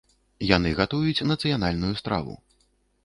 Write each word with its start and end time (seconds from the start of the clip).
Яны 0.51 0.69
гатуюць 0.79 1.25
нацыянальную 1.33 1.93
страву. 2.01 2.33